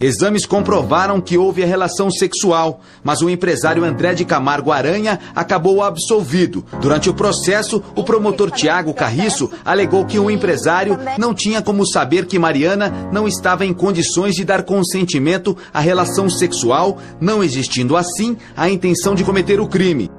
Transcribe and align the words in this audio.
Exames 0.00 0.46
comprovaram 0.46 1.20
que 1.20 1.36
houve 1.36 1.62
a 1.62 1.66
relação 1.66 2.10
sexual, 2.10 2.80
mas 3.04 3.20
o 3.20 3.28
empresário 3.28 3.84
André 3.84 4.14
de 4.14 4.24
Camargo 4.24 4.72
Aranha 4.72 5.20
acabou 5.34 5.82
absolvido. 5.82 6.64
Durante 6.80 7.10
o 7.10 7.14
processo, 7.14 7.82
o 7.94 8.02
promotor 8.02 8.50
Tiago 8.50 8.94
Carriço 8.94 9.50
alegou 9.62 10.06
que 10.06 10.18
o 10.18 10.30
empresário 10.30 10.98
não 11.18 11.34
tinha 11.34 11.60
como 11.60 11.86
saber 11.86 12.24
que 12.24 12.38
Mariana 12.38 13.10
não 13.12 13.28
estava 13.28 13.66
em 13.66 13.74
condições 13.74 14.34
de 14.34 14.42
dar 14.42 14.62
consentimento 14.62 15.54
à 15.72 15.80
relação 15.80 16.30
sexual, 16.30 16.96
não 17.20 17.44
existindo 17.44 17.94
assim 17.94 18.38
a 18.56 18.70
intenção 18.70 19.14
de 19.14 19.22
cometer 19.22 19.60
o 19.60 19.68
crime. 19.68 20.10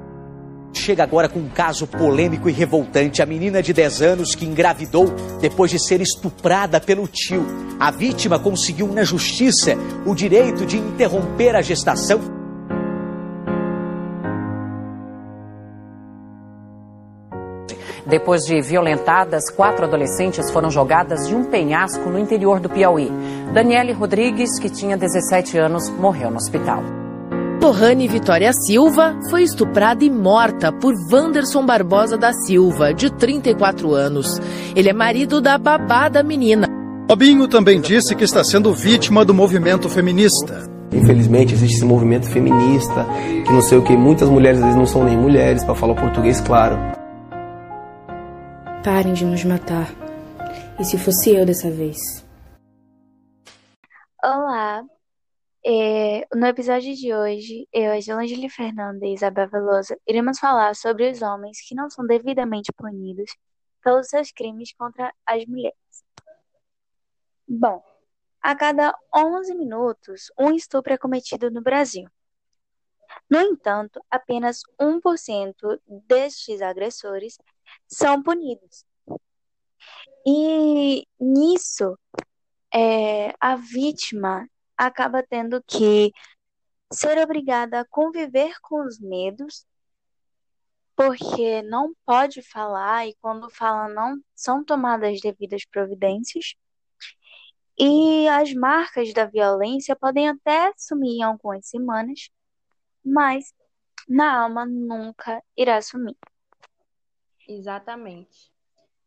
Chega 0.72 1.02
agora 1.02 1.28
com 1.28 1.38
um 1.38 1.48
caso 1.48 1.86
polêmico 1.86 2.48
e 2.48 2.52
revoltante. 2.52 3.22
A 3.22 3.26
menina 3.26 3.62
de 3.62 3.72
10 3.72 4.02
anos 4.02 4.34
que 4.34 4.46
engravidou 4.46 5.06
depois 5.40 5.70
de 5.70 5.78
ser 5.78 6.00
estuprada 6.00 6.80
pelo 6.80 7.06
tio. 7.06 7.44
A 7.78 7.90
vítima 7.90 8.38
conseguiu 8.38 8.88
na 8.88 9.04
justiça 9.04 9.76
o 10.06 10.14
direito 10.14 10.64
de 10.64 10.78
interromper 10.78 11.54
a 11.54 11.62
gestação. 11.62 12.20
Depois 18.06 18.42
de 18.42 18.60
violentadas, 18.60 19.48
quatro 19.50 19.84
adolescentes 19.84 20.50
foram 20.50 20.70
jogadas 20.70 21.28
de 21.28 21.34
um 21.34 21.44
penhasco 21.44 22.10
no 22.10 22.18
interior 22.18 22.60
do 22.60 22.68
Piauí. 22.68 23.10
Daniele 23.54 23.92
Rodrigues, 23.92 24.58
que 24.58 24.68
tinha 24.68 24.96
17 24.96 25.56
anos, 25.56 25.88
morreu 25.88 26.30
no 26.30 26.36
hospital. 26.36 27.01
Lohane 27.62 28.08
Vitória 28.08 28.52
Silva 28.52 29.16
foi 29.30 29.44
estuprada 29.44 30.02
e 30.04 30.10
morta 30.10 30.72
por 30.72 30.96
Wanderson 31.12 31.64
Barbosa 31.64 32.18
da 32.18 32.32
Silva, 32.32 32.92
de 32.92 33.08
34 33.08 33.94
anos. 33.94 34.26
Ele 34.74 34.88
é 34.88 34.92
marido 34.92 35.40
da 35.40 35.56
babá 35.56 36.08
da 36.08 36.24
menina. 36.24 36.66
Robinho 37.08 37.46
também 37.46 37.80
disse 37.80 38.16
que 38.16 38.24
está 38.24 38.42
sendo 38.42 38.74
vítima 38.74 39.24
do 39.24 39.32
movimento 39.32 39.88
feminista. 39.88 40.68
Infelizmente 40.92 41.54
existe 41.54 41.76
esse 41.76 41.84
movimento 41.84 42.28
feminista, 42.28 43.06
que 43.46 43.52
não 43.52 43.62
sei 43.62 43.78
o 43.78 43.84
que, 43.84 43.96
muitas 43.96 44.28
mulheres 44.28 44.58
às 44.58 44.64
vezes 44.64 44.78
não 44.78 44.86
são 44.86 45.04
nem 45.04 45.16
mulheres, 45.16 45.62
para 45.62 45.76
falar 45.76 45.94
português 45.94 46.40
claro. 46.40 46.76
Parem 48.82 49.12
de 49.12 49.24
nos 49.24 49.44
matar. 49.44 49.88
E 50.80 50.84
se 50.84 50.98
fosse 50.98 51.30
eu 51.30 51.46
dessa 51.46 51.70
vez? 51.70 51.96
Olá, 54.20 54.82
é, 55.64 56.26
no 56.34 56.46
episódio 56.46 56.94
de 56.94 57.14
hoje, 57.14 57.68
eu, 57.72 57.92
Angeli 57.92 58.48
Fernanda 58.48 59.06
e 59.06 59.14
Isabel 59.14 59.48
Veloso, 59.48 59.94
iremos 60.06 60.38
falar 60.38 60.74
sobre 60.74 61.10
os 61.10 61.22
homens 61.22 61.60
que 61.66 61.74
não 61.74 61.88
são 61.88 62.04
devidamente 62.06 62.72
punidos 62.72 63.30
pelos 63.82 64.08
seus 64.08 64.32
crimes 64.32 64.72
contra 64.72 65.14
as 65.24 65.44
mulheres. 65.46 65.76
Bom, 67.46 67.82
a 68.40 68.56
cada 68.56 68.92
11 69.14 69.54
minutos, 69.54 70.32
um 70.38 70.52
estupro 70.52 70.94
é 70.94 70.98
cometido 70.98 71.50
no 71.50 71.62
Brasil. 71.62 72.08
No 73.30 73.40
entanto, 73.40 74.00
apenas 74.10 74.62
1% 74.80 75.80
destes 76.08 76.60
agressores 76.60 77.38
são 77.86 78.22
punidos. 78.22 78.84
E 80.26 81.06
nisso, 81.20 81.96
é, 82.74 83.34
a 83.40 83.54
vítima 83.56 84.48
acaba 84.86 85.22
tendo 85.22 85.62
que 85.62 86.12
ser 86.92 87.18
obrigada 87.18 87.80
a 87.80 87.84
conviver 87.84 88.54
com 88.60 88.84
os 88.84 88.98
medos, 89.00 89.64
porque 90.96 91.62
não 91.62 91.94
pode 92.04 92.42
falar 92.42 93.06
e 93.06 93.16
quando 93.20 93.48
fala 93.50 93.88
não 93.88 94.20
são 94.34 94.64
tomadas 94.64 95.20
devidas 95.20 95.64
providências. 95.64 96.54
E 97.78 98.28
as 98.28 98.52
marcas 98.52 99.12
da 99.14 99.24
violência 99.24 99.96
podem 99.96 100.28
até 100.28 100.72
sumir 100.76 101.18
em 101.18 101.22
algumas 101.22 101.66
semanas, 101.66 102.28
mas 103.04 103.52
na 104.08 104.42
alma 104.42 104.66
nunca 104.66 105.42
irá 105.56 105.80
sumir. 105.80 106.16
Exatamente. 107.48 108.51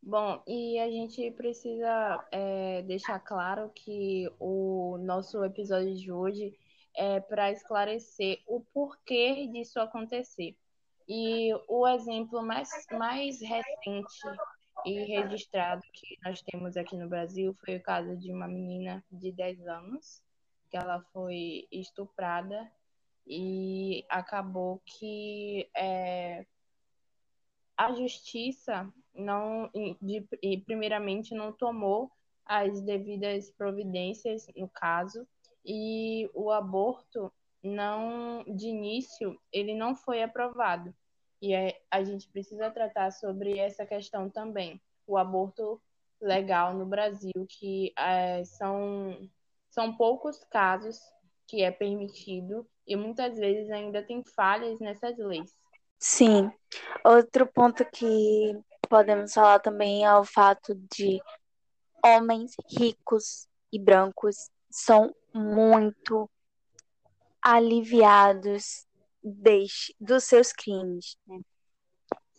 Bom, 0.08 0.40
e 0.46 0.78
a 0.78 0.88
gente 0.88 1.32
precisa 1.32 2.24
é, 2.32 2.84
deixar 2.84 3.20
claro 3.20 3.72
que 3.74 4.32
o 4.40 5.00
nosso 5.00 5.44
episódio 5.44 5.96
de 5.96 6.12
hoje 6.12 6.56
é 6.96 7.20
para 7.20 7.52
esclarecer 7.52 8.40
o 8.46 8.62
porquê 8.72 9.48
disso 9.48 9.80
acontecer. 9.80 10.56
E 11.10 11.52
o 11.68 11.88
exemplo 11.88 12.46
mais, 12.46 12.70
mais 12.92 13.42
recente 13.42 14.22
e 14.86 15.06
registrado 15.06 15.82
que 15.92 16.20
nós 16.24 16.40
temos 16.44 16.78
aqui 16.78 16.96
no 16.96 17.10
Brasil 17.10 17.56
foi 17.66 17.78
o 17.78 17.82
caso 17.82 18.16
de 18.16 18.32
uma 18.32 18.48
menina 18.48 19.04
de 19.12 19.32
10 19.32 19.66
anos, 19.66 20.22
que 20.70 20.78
ela 20.78 21.02
foi 21.12 21.68
estuprada 21.72 22.72
e 23.26 24.06
acabou 24.08 24.80
que 24.86 25.68
é, 25.76 26.46
a 27.76 27.92
justiça 27.96 28.94
não, 29.16 29.70
de, 30.02 30.28
e 30.42 30.58
primeiramente 30.60 31.34
não 31.34 31.52
tomou 31.52 32.12
as 32.46 32.82
devidas 32.82 33.50
providências 33.52 34.48
no 34.56 34.70
caso 34.70 35.28
e 35.66 36.30
o 36.34 36.52
aborto 36.52 37.32
não 37.64 38.44
de 38.48 38.68
início 38.68 39.40
ele 39.52 39.74
não 39.74 39.96
foi 39.96 40.22
aprovado. 40.22 40.94
E 41.42 41.54
é, 41.54 41.82
a 41.90 42.04
gente 42.04 42.28
precisa 42.30 42.70
tratar 42.70 43.12
sobre 43.12 43.58
essa 43.58 43.86
questão 43.86 44.30
também. 44.30 44.80
O 45.08 45.18
aborto 45.18 45.82
legal 46.22 46.74
no 46.74 46.86
Brasil 46.86 47.46
que 47.48 47.94
é, 47.98 48.44
são 48.46 49.30
são 49.70 49.96
poucos 49.98 50.42
casos 50.46 51.00
que 51.48 51.62
é 51.62 51.70
permitido 51.70 52.66
e 52.88 52.96
muitas 52.96 53.38
vezes 53.38 53.70
ainda 53.70 54.02
tem 54.02 54.24
falhas 54.24 54.80
nessas 54.80 55.18
leis. 55.18 55.54
Sim. 56.00 56.52
Outro 57.04 57.46
ponto 57.48 57.84
que 57.86 58.58
podemos 58.88 59.34
falar 59.34 59.60
também 59.60 60.06
ao 60.06 60.24
fato 60.24 60.76
de 60.96 61.20
homens 62.04 62.52
ricos 62.78 63.48
e 63.72 63.80
brancos 63.80 64.50
são 64.70 65.14
muito 65.34 66.30
aliviados 67.42 68.86
de, 69.24 69.66
dos 70.00 70.24
seus 70.24 70.52
crimes, 70.52 71.18
né? 71.28 71.40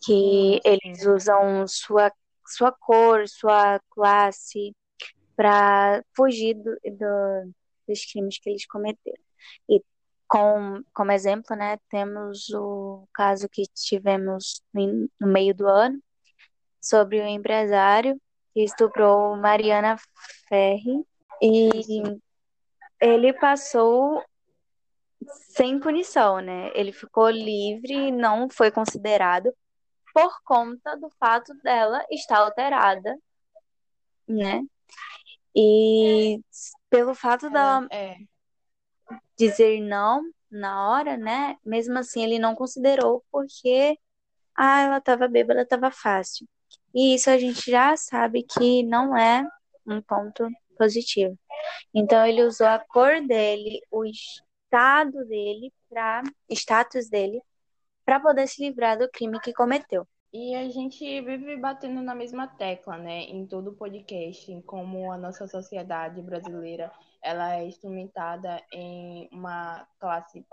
que 0.03 0.59
eles 0.63 1.05
usam 1.05 1.67
sua, 1.67 2.11
sua 2.45 2.71
cor, 2.71 3.27
sua 3.27 3.79
classe 3.89 4.75
para 5.35 6.03
fugir 6.15 6.55
do, 6.55 6.71
do, 6.83 7.53
dos 7.87 8.05
crimes 8.11 8.39
que 8.39 8.49
eles 8.49 8.65
cometeram. 8.65 9.23
E 9.69 9.81
com, 10.27 10.83
como 10.93 11.11
exemplo, 11.11 11.55
né, 11.55 11.77
temos 11.89 12.49
o 12.49 13.07
caso 13.13 13.47
que 13.49 13.63
tivemos 13.73 14.61
no 14.73 15.27
meio 15.27 15.55
do 15.55 15.67
ano, 15.67 16.01
sobre 16.87 17.21
o 17.21 17.27
empresário 17.27 18.19
que 18.53 18.63
estuprou 18.63 19.35
Mariana 19.37 19.97
Ferri 20.47 21.05
e 21.41 22.01
ele 22.99 23.33
passou 23.33 24.23
sem 25.29 25.79
punição, 25.79 26.39
né? 26.39 26.71
Ele 26.73 26.91
ficou 26.91 27.29
livre 27.29 27.93
e 27.93 28.11
não 28.11 28.49
foi 28.49 28.71
considerado 28.71 29.53
por 30.13 30.41
conta 30.43 30.95
do 30.97 31.09
fato 31.19 31.53
dela 31.61 32.03
estar 32.09 32.39
alterada, 32.39 33.15
né? 34.27 34.63
E 35.55 36.39
pelo 36.89 37.13
fato 37.13 37.49
dela 37.49 37.87
é. 37.91 38.15
dizer 39.37 39.81
não 39.81 40.23
na 40.49 40.89
hora, 40.89 41.17
né? 41.17 41.57
Mesmo 41.63 41.99
assim, 41.99 42.23
ele 42.23 42.39
não 42.39 42.55
considerou 42.55 43.23
porque 43.31 43.99
ah, 44.55 44.81
ela 44.81 44.97
estava 44.97 45.27
bêbada, 45.27 45.61
estava 45.61 45.91
fácil. 45.91 46.47
E 46.93 47.15
isso 47.15 47.29
a 47.29 47.37
gente 47.37 47.69
já 47.69 47.95
sabe 47.95 48.43
que 48.43 48.83
não 48.83 49.15
é 49.15 49.47
um 49.85 50.01
ponto 50.01 50.47
positivo. 50.77 51.37
Então 51.93 52.25
ele 52.25 52.43
usou 52.43 52.67
a 52.67 52.79
cor 52.79 53.21
dele, 53.25 53.81
o 53.91 54.05
estado 54.05 55.25
dele 55.25 55.73
para 55.89 56.23
status 56.49 57.09
dele 57.09 57.41
para 58.05 58.19
poder 58.19 58.47
se 58.47 58.61
livrar 58.61 58.97
do 58.97 59.09
crime 59.09 59.39
que 59.39 59.53
cometeu. 59.53 60.07
E 60.31 60.55
a 60.55 60.69
gente 60.69 60.99
vive 61.21 61.55
batendo 61.57 62.01
na 62.01 62.13
mesma 62.13 62.47
tecla, 62.47 62.97
né, 62.97 63.21
em 63.23 63.45
todo 63.45 63.71
o 63.71 63.75
podcast, 63.75 64.51
em 64.51 64.61
como 64.61 65.11
a 65.11 65.17
nossa 65.17 65.47
sociedade 65.47 66.21
brasileira 66.21 66.91
ela 67.21 67.55
é 67.55 67.65
instrumentada 67.65 68.61
em 68.71 69.27
uma 69.31 69.87
classe 69.99 70.45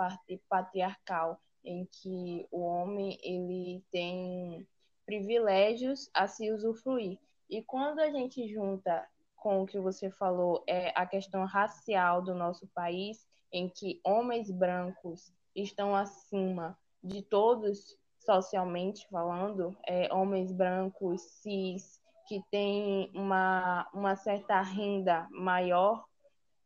patriarcal, 0.48 1.40
em 1.64 1.86
que 1.86 2.46
o 2.50 2.60
homem 2.60 3.18
ele 3.22 3.84
tem 3.90 4.66
privilégios 5.04 6.10
a 6.14 6.26
se 6.26 6.50
usufruir. 6.50 7.18
E 7.48 7.62
quando 7.62 8.00
a 8.00 8.10
gente 8.10 8.48
junta 8.48 9.06
com 9.36 9.62
o 9.62 9.66
que 9.66 9.78
você 9.78 10.10
falou, 10.10 10.64
é 10.66 10.92
a 10.94 11.06
questão 11.06 11.44
racial 11.44 12.22
do 12.22 12.34
nosso 12.34 12.66
país, 12.68 13.26
em 13.52 13.68
que 13.68 14.00
homens 14.02 14.50
brancos 14.50 15.32
estão 15.54 15.94
acima 15.94 16.78
de 17.02 17.22
todos 17.22 17.96
socialmente 18.18 19.06
falando, 19.08 19.76
é, 19.86 20.12
homens 20.12 20.50
brancos 20.50 21.20
cis 21.20 22.00
que 22.26 22.42
têm 22.50 23.10
uma, 23.14 23.86
uma 23.92 24.16
certa 24.16 24.60
renda 24.62 25.28
maior, 25.30 26.04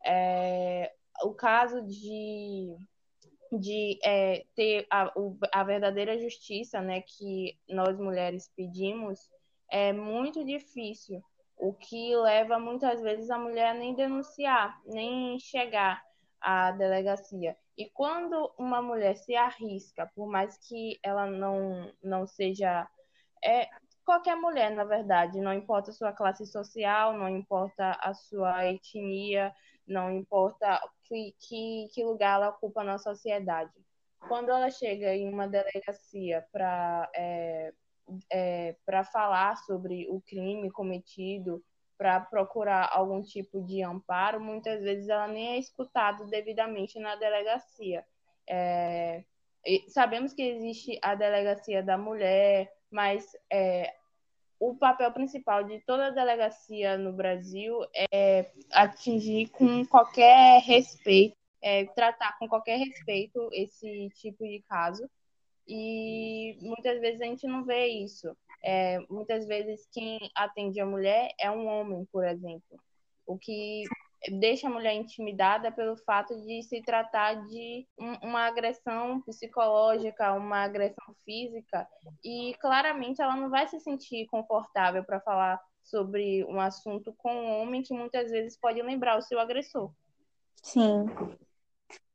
é, 0.06 0.92
o 1.24 1.34
caso 1.34 1.82
de, 1.82 2.76
de 3.52 3.98
é, 4.04 4.44
ter 4.54 4.86
a, 4.90 5.12
a 5.52 5.64
verdadeira 5.64 6.18
justiça, 6.18 6.80
né, 6.80 7.02
que 7.02 7.56
nós 7.68 7.98
mulheres 7.98 8.50
pedimos, 8.56 9.30
é 9.70 9.92
muito 9.92 10.44
difícil, 10.44 11.22
o 11.56 11.72
que 11.74 12.14
leva 12.16 12.58
muitas 12.58 13.00
vezes 13.00 13.30
a 13.30 13.38
mulher 13.38 13.74
nem 13.74 13.94
denunciar, 13.94 14.80
nem 14.86 15.38
chegar 15.38 16.02
à 16.40 16.70
delegacia. 16.70 17.56
E 17.76 17.88
quando 17.90 18.52
uma 18.58 18.80
mulher 18.80 19.16
se 19.16 19.34
arrisca, 19.34 20.10
por 20.14 20.28
mais 20.28 20.56
que 20.58 20.98
ela 21.02 21.26
não, 21.26 21.92
não 22.02 22.26
seja. 22.26 22.88
É, 23.44 23.68
qualquer 24.04 24.36
mulher, 24.36 24.70
na 24.70 24.84
verdade, 24.84 25.40
não 25.40 25.52
importa 25.52 25.90
a 25.90 25.94
sua 25.94 26.12
classe 26.12 26.46
social, 26.46 27.12
não 27.12 27.28
importa 27.28 27.96
a 28.00 28.14
sua 28.14 28.66
etnia, 28.66 29.54
não 29.86 30.10
importa 30.10 30.80
que, 31.08 31.34
que, 31.40 31.88
que 31.92 32.04
lugar 32.04 32.36
ela 32.36 32.50
ocupa 32.50 32.84
na 32.84 32.98
sociedade. 32.98 33.72
Quando 34.28 34.50
ela 34.50 34.70
chega 34.70 35.14
em 35.14 35.28
uma 35.32 35.46
delegacia 35.46 36.46
para 36.52 37.10
é, 37.14 37.72
é, 38.30 38.76
para 38.84 39.04
falar 39.04 39.56
sobre 39.58 40.06
o 40.10 40.20
crime 40.20 40.70
cometido, 40.70 41.62
para 41.96 42.20
procurar 42.20 42.88
algum 42.92 43.22
tipo 43.22 43.60
de 43.60 43.82
amparo, 43.82 44.40
muitas 44.40 44.82
vezes 44.82 45.08
ela 45.08 45.26
nem 45.26 45.54
é 45.54 45.58
escutada 45.58 46.24
devidamente 46.26 46.98
na 46.98 47.16
delegacia. 47.16 48.04
É, 48.48 49.24
sabemos 49.88 50.32
que 50.32 50.42
existe 50.42 50.98
a 51.02 51.14
delegacia 51.14 51.82
da 51.82 51.98
mulher, 51.98 52.72
mas 52.90 53.26
é, 53.50 53.92
o 54.60 54.74
papel 54.74 55.12
principal 55.12 55.64
de 55.64 55.80
toda 55.80 56.10
delegacia 56.10 56.98
no 56.98 57.12
Brasil 57.12 57.78
é 58.12 58.50
atingir 58.72 59.48
com 59.50 59.84
qualquer 59.86 60.60
respeito, 60.62 61.36
é, 61.62 61.84
tratar 61.86 62.36
com 62.38 62.48
qualquer 62.48 62.78
respeito 62.78 63.48
esse 63.52 64.08
tipo 64.16 64.44
de 64.44 64.62
caso 64.68 65.08
e 65.66 66.56
muitas 66.60 67.00
vezes 67.00 67.20
a 67.20 67.24
gente 67.24 67.46
não 67.46 67.64
vê 67.64 67.86
isso. 67.86 68.36
É, 68.62 68.98
muitas 69.08 69.46
vezes 69.46 69.86
quem 69.92 70.18
atende 70.34 70.80
a 70.80 70.86
mulher 70.86 71.32
é 71.38 71.50
um 71.50 71.66
homem, 71.66 72.04
por 72.10 72.24
exemplo, 72.26 72.80
o 73.26 73.38
que 73.38 73.84
deixa 74.38 74.66
a 74.66 74.70
mulher 74.70 74.94
intimidada 74.94 75.70
pelo 75.70 75.96
fato 75.98 76.34
de 76.42 76.62
se 76.62 76.82
tratar 76.82 77.34
de 77.46 77.86
um, 77.98 78.28
uma 78.28 78.46
agressão 78.46 79.20
psicológica, 79.22 80.32
uma 80.32 80.64
agressão 80.64 81.14
física, 81.24 81.86
e 82.24 82.54
claramente 82.60 83.22
ela 83.22 83.36
não 83.36 83.48
vai 83.48 83.68
se 83.68 83.78
sentir 83.80 84.26
confortável 84.26 85.04
para 85.04 85.20
falar 85.20 85.60
sobre 85.82 86.44
um 86.44 86.60
assunto 86.60 87.14
com 87.16 87.32
um 87.32 87.62
homem 87.62 87.82
que 87.82 87.94
muitas 87.94 88.30
vezes 88.30 88.58
pode 88.58 88.82
lembrar 88.82 89.18
o 89.18 89.22
seu 89.22 89.38
agressor. 89.38 89.90
Sim, 90.62 91.06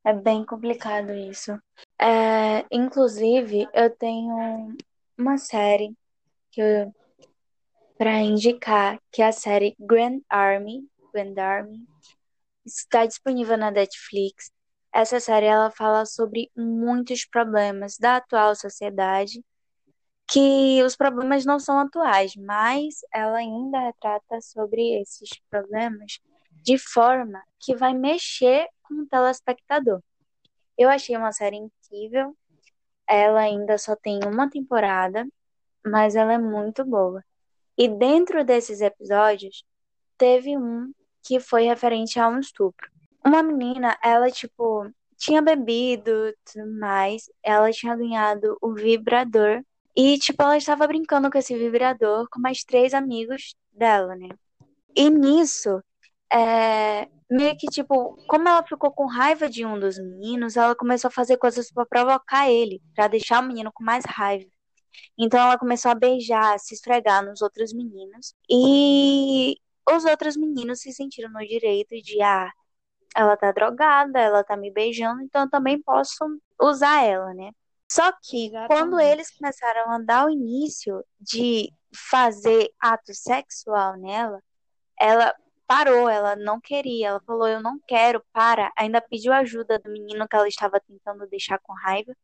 é 0.05 0.13
bem 0.13 0.45
complicado 0.45 1.13
isso. 1.13 1.57
É, 1.99 2.65
inclusive, 2.69 3.67
eu 3.73 3.89
tenho 3.95 4.75
uma 5.17 5.37
série 5.37 5.95
que 6.51 6.61
para 7.97 8.19
indicar, 8.19 8.99
que 9.11 9.21
é 9.21 9.27
a 9.27 9.31
série 9.31 9.75
Grand 9.79 10.19
Army. 10.29 10.85
Grand 11.13 11.37
Army 11.37 11.87
está 12.65 13.05
disponível 13.05 13.57
na 13.57 13.71
Netflix. 13.71 14.51
Essa 14.91 15.19
série 15.19 15.45
ela 15.45 15.71
fala 15.71 16.05
sobre 16.05 16.51
muitos 16.55 17.25
problemas 17.25 17.97
da 17.97 18.17
atual 18.17 18.55
sociedade, 18.55 19.43
que 20.27 20.81
os 20.83 20.95
problemas 20.95 21.45
não 21.45 21.59
são 21.59 21.79
atuais, 21.79 22.35
mas 22.35 23.01
ela 23.13 23.37
ainda 23.37 23.79
retrata 23.79 24.41
sobre 24.41 25.01
esses 25.01 25.29
problemas 25.49 26.19
de 26.63 26.77
forma 26.77 27.43
que 27.59 27.75
vai 27.75 27.93
mexer 27.93 28.67
com 28.83 28.95
o 28.95 29.07
telespectador. 29.07 30.01
Eu 30.77 30.89
achei 30.89 31.15
uma 31.15 31.31
série 31.31 31.57
incrível. 31.57 32.35
Ela 33.07 33.41
ainda 33.41 33.77
só 33.77 33.95
tem 33.95 34.19
uma 34.25 34.49
temporada, 34.49 35.27
mas 35.85 36.15
ela 36.15 36.33
é 36.33 36.37
muito 36.37 36.85
boa. 36.85 37.23
E 37.77 37.87
dentro 37.87 38.45
desses 38.45 38.81
episódios, 38.81 39.65
teve 40.17 40.57
um 40.57 40.93
que 41.23 41.39
foi 41.39 41.63
referente 41.63 42.19
a 42.19 42.27
um 42.27 42.39
estupro. 42.39 42.89
Uma 43.25 43.41
menina, 43.41 43.97
ela, 44.03 44.29
tipo, 44.29 44.89
tinha 45.17 45.41
bebido 45.41 46.33
tudo 46.45 46.79
mais, 46.79 47.29
ela 47.41 47.71
tinha 47.71 47.95
ganhado 47.95 48.57
o 48.61 48.73
vibrador. 48.73 49.63
E, 49.95 50.17
tipo, 50.19 50.41
ela 50.43 50.57
estava 50.57 50.87
brincando 50.87 51.29
com 51.31 51.37
esse 51.37 51.57
vibrador 51.57 52.27
com 52.29 52.39
mais 52.39 52.63
três 52.63 52.93
amigos 52.93 53.55
dela, 53.71 54.15
né? 54.15 54.29
E 54.95 55.09
nisso, 55.09 55.81
é, 56.31 57.07
meio 57.29 57.55
que, 57.57 57.67
tipo, 57.67 58.17
como 58.27 58.47
ela 58.49 58.63
ficou 58.63 58.91
com 58.91 59.05
raiva 59.05 59.49
de 59.49 59.65
um 59.65 59.79
dos 59.79 59.97
meninos, 59.97 60.57
ela 60.57 60.75
começou 60.75 61.07
a 61.07 61.11
fazer 61.11 61.37
coisas 61.37 61.71
para 61.71 61.85
provocar 61.85 62.49
ele, 62.49 62.81
para 62.95 63.07
deixar 63.07 63.41
o 63.41 63.47
menino 63.47 63.71
com 63.71 63.83
mais 63.83 64.03
raiva. 64.05 64.49
Então 65.17 65.39
ela 65.39 65.57
começou 65.57 65.91
a 65.91 65.95
beijar, 65.95 66.59
se 66.59 66.73
esfregar 66.75 67.25
nos 67.25 67.41
outros 67.41 67.73
meninos. 67.73 68.35
E 68.49 69.57
os 69.89 70.05
outros 70.05 70.37
meninos 70.37 70.81
se 70.81 70.91
sentiram 70.93 71.31
no 71.31 71.39
direito 71.39 71.95
de, 72.01 72.21
ah, 72.21 72.51
ela 73.15 73.37
tá 73.37 73.51
drogada, 73.51 74.19
ela 74.19 74.43
tá 74.43 74.57
me 74.57 74.71
beijando, 74.71 75.21
então 75.21 75.43
eu 75.43 75.49
também 75.49 75.81
posso 75.81 76.23
usar 76.61 77.03
ela, 77.03 77.33
né? 77.33 77.51
Só 77.91 78.11
que 78.23 78.47
Exatamente. 78.47 78.67
quando 78.67 78.99
eles 78.99 79.29
começaram 79.37 79.91
a 79.91 79.99
dar 79.99 80.25
o 80.25 80.29
início 80.29 81.03
de 81.19 81.71
fazer 82.09 82.71
ato 82.79 83.13
sexual 83.13 83.97
nela, 83.97 84.41
ela 84.99 85.35
parou, 85.67 86.09
ela 86.09 86.35
não 86.35 86.59
queria, 86.59 87.09
ela 87.09 87.21
falou, 87.25 87.47
eu 87.47 87.61
não 87.61 87.79
quero, 87.87 88.23
para. 88.31 88.71
Ainda 88.77 89.01
pediu 89.01 89.31
ajuda 89.31 89.79
do 89.79 89.91
menino 89.91 90.27
que 90.27 90.35
ela 90.35 90.47
estava 90.47 90.79
tentando 90.79 91.27
deixar 91.27 91.59
com 91.59 91.73
raiva, 91.73 92.15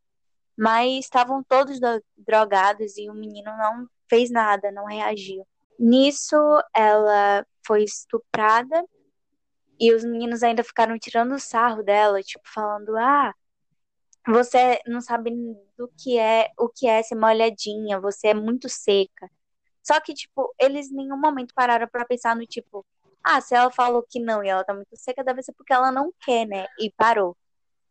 mas 0.58 1.06
estavam 1.06 1.44
todos 1.44 1.80
drogados 2.18 2.98
e 2.98 3.10
o 3.10 3.14
menino 3.14 3.56
não 3.58 3.88
fez 4.10 4.32
nada, 4.32 4.72
não 4.72 4.86
reagiu. 4.86 5.46
Nisso, 5.80 6.36
ela 6.76 7.46
foi 7.66 7.84
estuprada 7.84 8.84
e 9.80 9.94
os 9.94 10.04
meninos 10.04 10.44
ainda 10.44 10.64
ficaram 10.64 11.00
tirando 11.00 11.40
sarro 11.40 11.84
dela, 11.84 12.22
tipo, 12.22 12.44
falando, 12.54 12.98
ah, 12.98 13.34
você 14.28 14.82
não 14.86 15.02
sabe 15.02 15.32
do 15.78 15.88
que 15.98 16.20
é, 16.20 16.50
o 16.58 16.68
que 16.70 16.88
é 16.88 17.02
ser 17.02 17.16
molhadinha, 17.16 18.00
você 18.00 18.30
é 18.30 18.34
muito 18.34 18.68
seca. 18.70 19.32
Só 19.84 20.00
que, 20.02 20.14
tipo, 20.14 20.54
eles 20.60 20.92
em 20.92 20.96
nenhum 20.96 21.18
momento 21.18 21.54
pararam 21.56 21.88
para 21.88 22.06
pensar 22.06 22.36
no 22.36 22.46
tipo, 22.46 22.86
ah, 23.24 23.42
se 23.42 23.56
ela 23.56 23.72
falou 23.72 24.04
que 24.08 24.20
não 24.20 24.44
e 24.44 24.50
ela 24.50 24.64
tá 24.66 24.74
muito 24.74 24.96
seca, 24.98 25.24
deve 25.24 25.42
ser 25.44 25.54
porque 25.54 25.74
ela 25.74 25.92
não 25.92 26.14
quer, 26.22 26.46
né? 26.46 26.68
E 26.80 26.92
parou. 26.92 27.38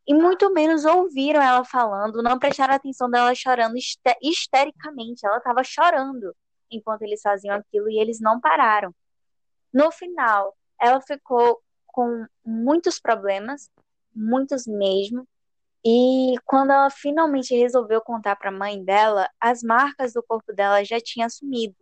E 0.06 0.14
muito 0.14 0.52
menos 0.52 0.84
ouviram 0.84 1.42
ela 1.42 1.64
falando, 1.64 2.22
não 2.22 2.38
prestaram 2.38 2.74
atenção 2.74 3.10
dela 3.10 3.34
chorando 3.34 3.76
histericamente. 4.22 5.26
Ela 5.26 5.40
tava 5.40 5.64
chorando 5.64 6.34
enquanto 6.70 7.02
eles 7.02 7.20
faziam 7.22 7.56
aquilo 7.56 7.90
e 7.90 7.98
eles 7.98 8.20
não 8.20 8.40
pararam. 8.40 8.94
No 9.72 9.90
final, 9.90 10.56
ela 10.80 11.00
ficou 11.00 11.60
com 11.86 12.26
muitos 12.44 13.00
problemas, 13.00 13.70
muitos 14.14 14.66
mesmo. 14.66 15.26
E 15.84 16.34
quando 16.44 16.72
ela 16.72 16.90
finalmente 16.90 17.56
resolveu 17.56 18.00
contar 18.00 18.36
para 18.36 18.50
a 18.50 18.52
mãe 18.52 18.84
dela, 18.84 19.28
as 19.40 19.62
marcas 19.62 20.12
do 20.12 20.22
corpo 20.22 20.52
dela 20.52 20.84
já 20.84 21.00
tinham 21.00 21.28
sumido. 21.28 21.76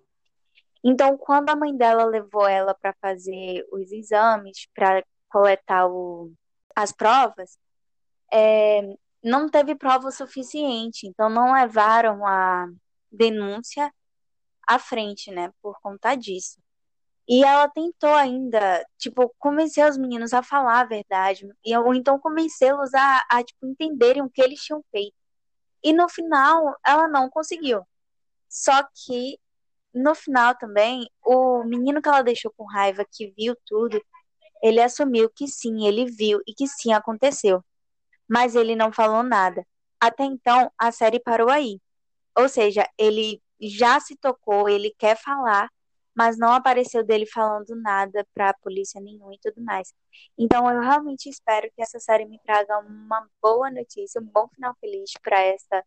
Então, 0.84 1.16
quando 1.18 1.50
a 1.50 1.56
mãe 1.56 1.76
dela 1.76 2.04
levou 2.04 2.46
ela 2.46 2.74
para 2.74 2.94
fazer 3.00 3.66
os 3.72 3.90
exames, 3.90 4.68
para 4.74 5.04
coletar 5.28 5.88
o, 5.88 6.32
as 6.74 6.92
provas, 6.92 7.58
é, 8.32 8.82
não 9.22 9.48
teve 9.48 9.74
prova 9.74 10.10
suficiente. 10.10 11.06
Então, 11.06 11.28
não 11.28 11.54
levaram 11.54 12.24
a 12.26 12.68
denúncia 13.10 13.92
à 14.66 14.78
frente, 14.78 15.30
né, 15.30 15.52
por 15.62 15.78
conta 15.80 16.14
disso. 16.14 16.58
E 17.28 17.44
ela 17.44 17.68
tentou 17.68 18.14
ainda, 18.14 18.84
tipo, 18.98 19.34
convencer 19.38 19.88
os 19.88 19.98
meninos 19.98 20.32
a 20.32 20.42
falar 20.42 20.80
a 20.80 20.84
verdade, 20.84 21.48
e, 21.64 21.76
ou 21.76 21.94
então 21.94 22.18
convencê-los 22.20 22.94
a, 22.94 23.24
a, 23.30 23.42
tipo, 23.42 23.66
entenderem 23.66 24.22
o 24.22 24.30
que 24.30 24.42
eles 24.42 24.60
tinham 24.60 24.82
feito. 24.92 25.14
E 25.82 25.92
no 25.92 26.08
final, 26.08 26.76
ela 26.86 27.08
não 27.08 27.30
conseguiu. 27.30 27.82
Só 28.48 28.82
que 28.94 29.38
no 29.94 30.14
final 30.14 30.54
também, 30.56 31.08
o 31.24 31.64
menino 31.64 32.02
que 32.02 32.08
ela 32.08 32.22
deixou 32.22 32.52
com 32.56 32.64
raiva, 32.64 33.04
que 33.10 33.32
viu 33.36 33.56
tudo, 33.66 34.00
ele 34.62 34.80
assumiu 34.80 35.30
que 35.30 35.48
sim, 35.48 35.86
ele 35.86 36.06
viu 36.06 36.40
e 36.46 36.54
que 36.54 36.66
sim 36.66 36.92
aconteceu. 36.92 37.64
Mas 38.28 38.54
ele 38.54 38.76
não 38.76 38.92
falou 38.92 39.22
nada. 39.22 39.66
Até 40.00 40.24
então, 40.24 40.70
a 40.78 40.92
série 40.92 41.20
parou 41.20 41.48
aí. 41.50 41.80
Ou 42.36 42.48
seja, 42.48 42.88
ele 42.98 43.42
já 43.60 44.00
se 44.00 44.16
tocou, 44.16 44.68
ele 44.68 44.94
quer 44.98 45.16
falar, 45.16 45.68
mas 46.14 46.38
não 46.38 46.52
apareceu 46.52 47.04
dele 47.04 47.26
falando 47.26 47.76
nada 47.76 48.26
para 48.34 48.50
a 48.50 48.54
polícia 48.54 49.00
nenhum 49.00 49.32
e 49.32 49.38
tudo 49.38 49.62
mais. 49.62 49.92
Então, 50.38 50.70
eu 50.70 50.80
realmente 50.80 51.28
espero 51.28 51.70
que 51.74 51.82
essa 51.82 52.00
série 52.00 52.24
me 52.24 52.38
traga 52.40 52.78
uma 52.78 53.28
boa 53.42 53.70
notícia, 53.70 54.20
um 54.20 54.24
bom 54.24 54.48
final 54.48 54.74
feliz 54.80 55.12
para 55.22 55.40
essa 55.40 55.84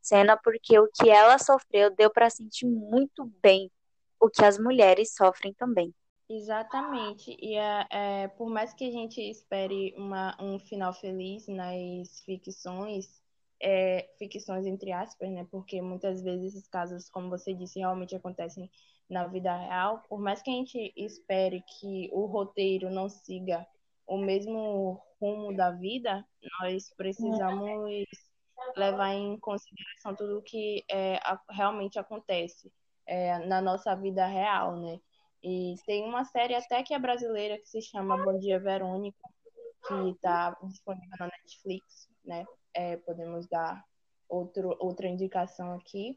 cena 0.00 0.38
porque 0.42 0.78
o 0.78 0.88
que 0.88 1.10
ela 1.10 1.38
sofreu 1.38 1.94
deu 1.94 2.10
para 2.10 2.30
sentir 2.30 2.66
muito 2.66 3.26
bem 3.42 3.70
o 4.18 4.28
que 4.28 4.44
as 4.44 4.58
mulheres 4.58 5.14
sofrem 5.14 5.52
também. 5.54 5.94
Exatamente. 6.28 7.36
E 7.40 7.54
é, 7.54 7.86
é, 7.90 8.28
por 8.28 8.50
mais 8.50 8.74
que 8.74 8.86
a 8.86 8.90
gente 8.90 9.20
espere 9.20 9.94
uma, 9.96 10.36
um 10.40 10.58
final 10.58 10.92
feliz 10.92 11.46
nas 11.46 12.20
ficções, 12.20 13.17
é, 13.60 14.08
ficções 14.18 14.66
entre 14.66 14.92
aspas, 14.92 15.30
né? 15.30 15.46
Porque 15.50 15.80
muitas 15.80 16.22
vezes 16.22 16.54
esses 16.54 16.68
casos, 16.68 17.08
como 17.08 17.28
você 17.28 17.54
disse, 17.54 17.78
realmente 17.78 18.14
acontecem 18.14 18.70
na 19.08 19.26
vida 19.26 19.54
real. 19.56 20.02
Por 20.08 20.20
mais 20.20 20.42
que 20.42 20.50
a 20.50 20.54
gente 20.54 20.92
espere 20.96 21.62
que 21.78 22.08
o 22.12 22.26
roteiro 22.26 22.90
não 22.90 23.08
siga 23.08 23.66
o 24.06 24.18
mesmo 24.18 25.02
rumo 25.20 25.54
da 25.54 25.70
vida, 25.70 26.24
nós 26.60 26.90
precisamos 26.96 28.04
levar 28.76 29.12
em 29.12 29.38
consideração 29.38 30.14
tudo 30.14 30.38
o 30.38 30.42
que 30.42 30.84
é, 30.90 31.18
realmente 31.50 31.98
acontece 31.98 32.72
é, 33.06 33.38
na 33.46 33.60
nossa 33.60 33.94
vida 33.94 34.26
real, 34.26 34.76
né? 34.76 35.00
E 35.42 35.76
tem 35.86 36.04
uma 36.04 36.24
série 36.24 36.54
até 36.54 36.82
que 36.82 36.92
é 36.92 36.98
brasileira 36.98 37.58
que 37.58 37.68
se 37.68 37.80
chama 37.80 38.22
Bom 38.24 38.38
Dia 38.38 38.58
Verônica, 38.58 39.18
que 39.86 40.10
está 40.10 40.56
disponível 40.64 41.16
na 41.18 41.26
Netflix, 41.26 42.08
né? 42.24 42.44
É, 42.78 42.96
podemos 42.98 43.48
dar 43.48 43.84
outro, 44.28 44.76
outra 44.78 45.08
indicação 45.08 45.74
aqui. 45.74 46.16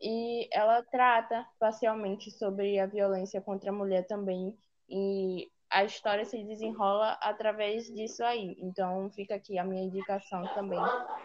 E 0.00 0.48
ela 0.52 0.82
trata 0.82 1.46
parcialmente 1.58 2.30
sobre 2.30 2.78
a 2.78 2.86
violência 2.86 3.40
contra 3.40 3.70
a 3.70 3.72
mulher 3.72 4.06
também. 4.06 4.54
E 4.86 5.50
a 5.70 5.82
história 5.84 6.26
se 6.26 6.44
desenrola 6.44 7.12
através 7.22 7.86
disso 7.86 8.22
aí. 8.22 8.54
Então 8.58 9.10
fica 9.12 9.36
aqui 9.36 9.58
a 9.58 9.64
minha 9.64 9.84
indicação 9.84 10.42
também 10.54 10.80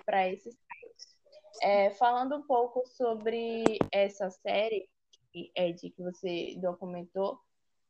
para 0.05 0.29
esses 0.29 0.55
é, 1.61 1.89
falando 1.91 2.37
um 2.37 2.41
pouco 2.43 2.85
sobre 2.87 3.63
essa 3.91 4.29
série, 4.29 4.87
Ed, 5.55 5.89
que 5.89 6.01
você 6.01 6.55
documentou, 6.57 7.39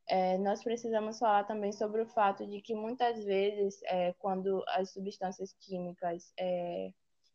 é, 0.09 0.39
nós 0.39 0.63
precisamos 0.63 1.19
falar 1.19 1.43
também 1.43 1.71
sobre 1.71 2.01
o 2.01 2.07
fato 2.07 2.45
de 2.47 2.61
que 2.61 2.73
muitas 2.73 3.23
vezes, 3.23 3.79
é, 3.83 4.11
quando 4.13 4.63
as 4.69 4.91
substâncias 4.91 5.53
químicas 5.59 6.33
é, 6.39 6.91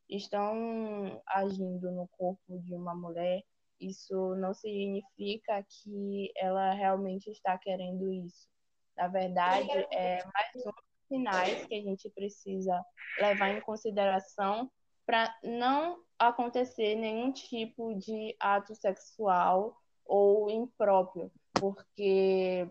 estão 0.08 1.22
agindo 1.24 1.92
no 1.92 2.08
corpo 2.08 2.58
de 2.58 2.74
uma 2.74 2.94
mulher, 2.94 3.42
isso 3.80 4.34
não 4.34 4.52
significa 4.52 5.62
que 5.62 6.32
ela 6.36 6.72
realmente 6.72 7.30
está 7.30 7.56
querendo 7.56 8.12
isso. 8.12 8.48
Na 8.96 9.06
verdade, 9.06 9.70
é 9.92 10.24
mais 10.24 10.66
um 10.66 10.70
dos 10.70 11.08
sinais 11.08 11.66
que 11.66 11.74
a 11.76 11.82
gente 11.82 12.10
precisa 12.10 12.84
levar 13.20 13.50
em 13.50 13.60
consideração 13.60 14.68
para 15.06 15.32
não 15.44 16.02
acontecer 16.18 16.96
nenhum 16.96 17.30
tipo 17.30 17.94
de 17.94 18.34
ato 18.40 18.74
sexual 18.74 19.76
ou 20.04 20.50
impróprio, 20.50 21.30
porque 21.58 22.68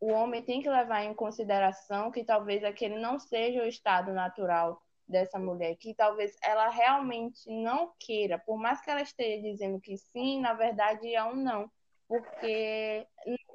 o 0.00 0.12
homem 0.12 0.42
tem 0.42 0.60
que 0.60 0.68
levar 0.68 1.04
em 1.04 1.14
consideração 1.14 2.10
que 2.10 2.24
talvez 2.24 2.62
aquele 2.64 2.98
não 2.98 3.18
seja 3.18 3.62
o 3.62 3.66
estado 3.66 4.12
natural 4.12 4.80
dessa 5.06 5.38
mulher, 5.38 5.76
que 5.76 5.94
talvez 5.94 6.36
ela 6.42 6.68
realmente 6.68 7.48
não 7.50 7.92
queira, 7.98 8.38
por 8.38 8.58
mais 8.58 8.80
que 8.80 8.90
ela 8.90 9.02
esteja 9.02 9.42
dizendo 9.42 9.80
que 9.80 9.96
sim, 9.96 10.40
na 10.40 10.54
verdade 10.54 11.14
é 11.14 11.22
um 11.24 11.36
não, 11.36 11.70
porque 12.08 13.06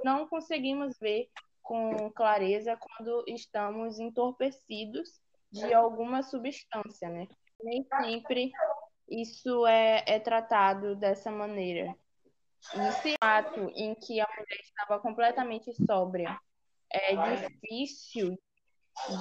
não 0.03 0.27
conseguimos 0.27 0.97
ver 0.99 1.29
com 1.61 2.09
clareza 2.11 2.77
quando 2.77 3.23
estamos 3.27 3.99
entorpecidos 3.99 5.09
de 5.51 5.73
alguma 5.73 6.23
substância, 6.23 7.09
né? 7.09 7.27
Nem 7.61 7.83
sempre 7.83 8.51
isso 9.07 9.65
é, 9.67 10.03
é 10.07 10.19
tratado 10.19 10.95
dessa 10.95 11.31
maneira. 11.31 11.95
Nesse 12.75 13.15
ato 13.19 13.71
em 13.75 13.95
que 13.95 14.19
a 14.19 14.27
mulher 14.27 14.59
estava 14.61 14.99
completamente 14.99 15.73
sóbria, 15.85 16.37
é 16.91 17.15
difícil 17.35 18.37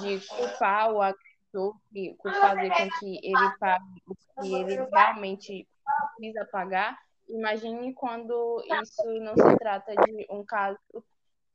de 0.01 0.19
culpar 0.27 0.91
o 0.91 1.01
agressor, 1.01 1.75
de 1.91 2.15
fazer 2.23 2.69
com 2.69 2.89
que 2.99 3.19
ele 3.23 3.57
pague 3.59 4.03
o 4.07 4.15
que 4.41 4.53
ele 4.53 4.75
realmente 4.91 5.67
precisa 6.15 6.45
pagar. 6.51 6.97
Imagine 7.27 7.93
quando 7.93 8.63
isso 8.81 9.03
não 9.21 9.35
se 9.35 9.57
trata 9.57 9.93
de 9.95 10.25
um 10.29 10.43
caso 10.43 10.77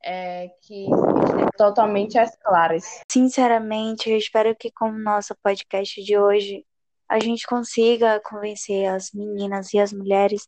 é, 0.03 0.49
que 0.61 0.85
esteja 0.85 1.49
totalmente 1.57 2.17
às 2.17 2.35
claras. 2.37 3.03
Sinceramente, 3.11 4.09
eu 4.09 4.17
espero 4.17 4.55
que 4.55 4.71
com 4.71 4.89
o 4.89 4.97
nosso 4.97 5.35
podcast 5.41 6.01
de 6.01 6.17
hoje 6.17 6.65
a 7.09 7.19
gente 7.19 7.45
consiga 7.45 8.19
convencer 8.21 8.87
as 8.87 9.11
meninas 9.11 9.73
e 9.73 9.79
as 9.79 9.93
mulheres 9.93 10.47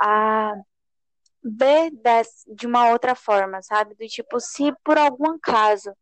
a 0.00 0.54
ver 1.42 1.92
de 2.48 2.66
uma 2.66 2.90
outra 2.90 3.14
forma, 3.14 3.62
sabe? 3.62 3.94
Do 3.94 4.06
tipo, 4.06 4.40
se 4.40 4.72
por 4.84 4.98
algum 4.98 5.32
acaso 5.32 5.92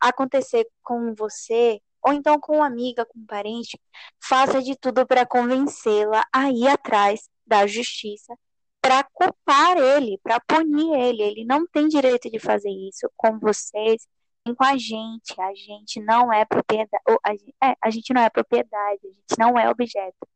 acontecer 0.00 0.66
com 0.82 1.14
você, 1.14 1.80
ou 2.02 2.12
então 2.12 2.38
com 2.40 2.56
uma 2.56 2.66
amiga, 2.66 3.04
com 3.06 3.18
um 3.20 3.26
parente, 3.26 3.78
faça 4.20 4.62
de 4.62 4.76
tudo 4.76 5.06
para 5.06 5.26
convencê-la 5.26 6.24
a 6.32 6.50
ir 6.50 6.68
atrás 6.68 7.28
da 7.46 7.66
justiça 7.66 8.34
para 8.82 9.04
culpar 9.12 9.78
ele, 9.78 10.18
para 10.22 10.40
punir 10.40 10.92
ele. 10.98 11.22
Ele 11.22 11.44
não 11.44 11.64
tem 11.66 11.86
direito 11.86 12.28
de 12.28 12.40
fazer 12.40 12.70
isso 12.70 13.08
com 13.16 13.38
vocês, 13.38 14.06
nem 14.44 14.54
com 14.54 14.64
a 14.64 14.76
gente. 14.76 15.40
A 15.40 15.54
gente 15.54 16.00
não 16.00 16.32
é 16.32 16.44
propriedade, 16.44 17.02
a 17.24 17.30
gente, 17.30 17.54
é, 17.62 17.74
a 17.80 17.90
gente 17.90 18.12
não 18.12 18.22
é 18.22 18.28
propriedade, 18.28 19.00
a 19.04 19.08
gente 19.08 19.38
não 19.38 19.58
é 19.58 19.70
objeto. 19.70 20.28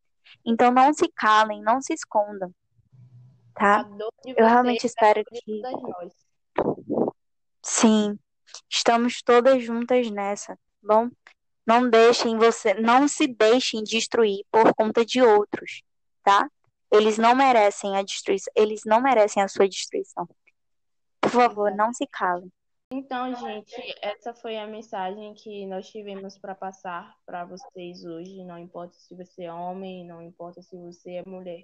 Então 0.45 0.71
não 0.71 0.93
se 0.93 1.09
calem, 1.15 1.63
não 1.63 1.81
se 1.81 1.93
escondam. 1.93 2.53
Tá? 3.55 3.89
Eu 4.25 4.47
realmente 4.47 4.85
é 4.85 4.87
espero 4.87 5.25
que. 5.25 5.63
Sim, 7.63 8.19
estamos 8.71 9.23
todas 9.23 9.63
juntas 9.63 10.11
nessa. 10.11 10.59
Bom, 10.83 11.11
não 11.67 11.91
deixem 11.91 12.39
você, 12.39 12.75
não 12.75 13.09
se 13.09 13.27
deixem 13.27 13.83
destruir 13.83 14.45
por 14.53 14.73
conta 14.75 15.05
de 15.05 15.21
outros, 15.21 15.83
tá? 16.23 16.49
Eles 16.93 17.19
não 17.19 17.35
merecem 17.35 17.97
a 17.97 18.03
destruição, 18.03 18.53
eles 18.55 18.83
não 18.87 19.01
merecem 19.01 19.43
a 19.43 19.49
sua 19.49 19.69
destruição. 19.69 20.29
Por 21.21 21.31
favor, 21.31 21.75
não 21.75 21.93
se 21.93 22.07
calem. 22.07 22.53
Então, 22.93 23.35
gente, 23.35 23.75
essa 24.01 24.33
foi 24.33 24.57
a 24.57 24.67
mensagem 24.67 25.35
que 25.35 25.67
nós 25.67 25.91
tivemos 25.91 26.39
para 26.39 26.55
passar 26.55 27.17
para 27.27 27.45
vocês 27.45 28.05
hoje. 28.05 28.45
Não 28.45 28.57
importa 28.57 28.95
se 28.95 29.13
você 29.15 29.45
é 29.45 29.53
homem, 29.53 30.05
não 30.05 30.23
importa 30.23 30.63
se 30.63 30.77
você 30.77 31.15
é 31.15 31.25
mulher. 31.25 31.61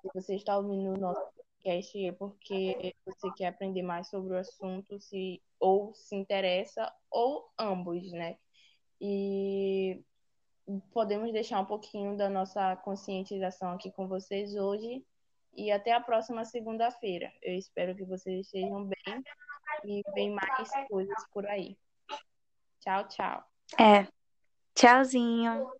Se 0.00 0.08
você 0.14 0.34
está 0.36 0.56
ouvindo 0.56 0.94
o 0.94 0.98
nosso 0.98 1.20
podcast 1.34 2.06
é 2.06 2.12
porque 2.12 2.94
você 3.04 3.30
quer 3.36 3.48
aprender 3.48 3.82
mais 3.82 4.08
sobre 4.08 4.32
o 4.32 4.38
assunto, 4.38 4.98
se 4.98 5.42
ou 5.60 5.92
se 5.94 6.16
interessa, 6.16 6.90
ou 7.10 7.52
ambos, 7.58 8.10
né? 8.12 8.38
E 8.98 10.02
podemos 10.92 11.30
deixar 11.30 11.60
um 11.60 11.66
pouquinho 11.66 12.16
da 12.16 12.30
nossa 12.30 12.74
conscientização 12.76 13.72
aqui 13.72 13.90
com 13.90 14.08
vocês 14.08 14.54
hoje. 14.54 15.04
E 15.56 15.70
até 15.70 15.92
a 15.92 16.00
próxima 16.00 16.44
segunda-feira. 16.44 17.30
Eu 17.42 17.54
espero 17.54 17.94
que 17.94 18.04
vocês 18.04 18.46
estejam 18.46 18.86
bem 18.86 19.22
e 19.84 20.02
vem 20.14 20.34
mais 20.34 20.70
coisas 20.88 21.26
por 21.32 21.46
aí. 21.46 21.76
Tchau, 22.80 23.08
tchau. 23.08 23.44
É. 23.78 24.06
Tchauzinho. 24.74 25.70